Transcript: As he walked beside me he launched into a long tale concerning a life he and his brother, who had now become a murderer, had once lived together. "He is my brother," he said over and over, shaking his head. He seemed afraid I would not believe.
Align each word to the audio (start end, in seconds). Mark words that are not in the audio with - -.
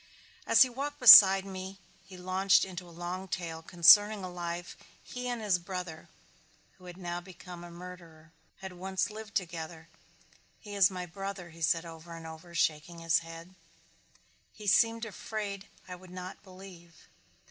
As 0.47 0.63
he 0.63 0.67
walked 0.69 0.99
beside 0.99 1.45
me 1.45 1.77
he 2.03 2.17
launched 2.17 2.65
into 2.65 2.89
a 2.89 2.89
long 2.99 3.27
tale 3.27 3.61
concerning 3.61 4.23
a 4.23 4.29
life 4.31 4.75
he 5.03 5.27
and 5.29 5.39
his 5.43 5.59
brother, 5.59 6.09
who 6.79 6.85
had 6.85 6.97
now 6.97 7.21
become 7.21 7.63
a 7.63 7.69
murderer, 7.69 8.31
had 8.61 8.73
once 8.73 9.11
lived 9.11 9.35
together. 9.35 9.89
"He 10.59 10.73
is 10.73 10.89
my 10.89 11.05
brother," 11.05 11.51
he 11.51 11.61
said 11.61 11.85
over 11.85 12.15
and 12.15 12.25
over, 12.25 12.55
shaking 12.55 12.97
his 12.97 13.19
head. 13.19 13.53
He 14.53 14.65
seemed 14.65 15.05
afraid 15.05 15.67
I 15.87 15.93
would 15.95 16.09
not 16.09 16.41
believe. 16.41 17.05